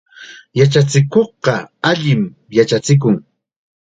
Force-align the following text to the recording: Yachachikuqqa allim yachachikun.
Yachachikuqqa 0.59 1.55
allim 1.91 2.21
yachachikun. 2.57 3.15